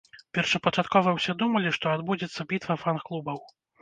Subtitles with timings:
[0.35, 3.37] Першапачаткова ўсе думалі, што адбудзецца бітва фан-клубаў.